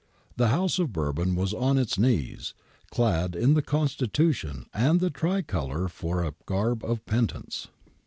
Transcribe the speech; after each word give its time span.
The 0.35 0.47
House 0.47 0.79
of 0.79 0.91
Bourbon 0.91 1.35
was 1.35 1.53
on 1.53 1.77
its 1.77 1.99
knees, 1.99 2.55
clad 2.89 3.35
in 3.35 3.53
the 3.53 3.61
Constitution 3.61 4.65
and 4.73 4.99
the 4.99 5.11
Tricolour 5.11 5.89
for 5.91 6.23
a 6.23 6.33
garb 6.47 6.83
of 6.83 7.05
penitence. 7.05 7.67